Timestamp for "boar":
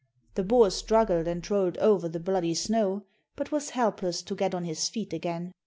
0.43-0.71